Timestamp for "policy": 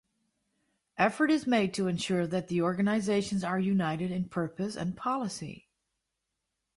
4.97-5.69